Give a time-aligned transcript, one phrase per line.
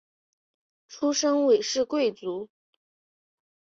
[0.87, 2.49] 出身韦氏贵族。